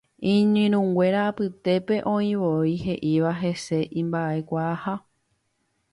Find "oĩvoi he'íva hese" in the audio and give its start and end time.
2.13-3.79